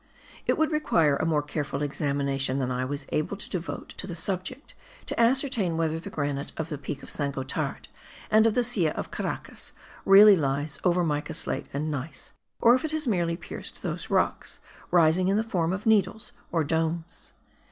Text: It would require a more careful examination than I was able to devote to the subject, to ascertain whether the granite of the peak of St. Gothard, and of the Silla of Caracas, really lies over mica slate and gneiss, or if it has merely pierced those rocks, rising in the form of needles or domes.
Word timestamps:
It 0.47 0.57
would 0.57 0.71
require 0.71 1.15
a 1.17 1.27
more 1.27 1.43
careful 1.43 1.83
examination 1.83 2.57
than 2.57 2.71
I 2.71 2.85
was 2.85 3.05
able 3.09 3.37
to 3.37 3.47
devote 3.51 3.89
to 3.97 4.07
the 4.07 4.15
subject, 4.15 4.73
to 5.05 5.19
ascertain 5.19 5.77
whether 5.77 5.99
the 5.99 6.09
granite 6.09 6.53
of 6.57 6.69
the 6.69 6.79
peak 6.79 7.03
of 7.03 7.11
St. 7.11 7.35
Gothard, 7.35 7.87
and 8.31 8.47
of 8.47 8.55
the 8.55 8.63
Silla 8.63 8.93
of 8.93 9.11
Caracas, 9.11 9.73
really 10.03 10.35
lies 10.35 10.79
over 10.83 11.03
mica 11.03 11.35
slate 11.35 11.67
and 11.71 11.91
gneiss, 11.91 12.33
or 12.59 12.73
if 12.73 12.83
it 12.83 12.93
has 12.93 13.07
merely 13.07 13.37
pierced 13.37 13.83
those 13.83 14.09
rocks, 14.09 14.59
rising 14.89 15.27
in 15.27 15.37
the 15.37 15.43
form 15.43 15.71
of 15.71 15.85
needles 15.85 16.31
or 16.51 16.63
domes. 16.63 17.33